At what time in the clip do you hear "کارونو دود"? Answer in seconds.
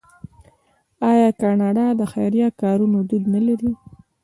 2.61-3.23